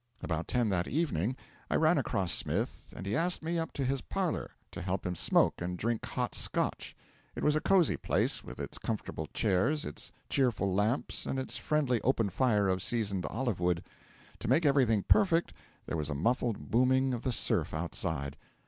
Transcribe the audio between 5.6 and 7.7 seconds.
and drink hot Scotch. It was a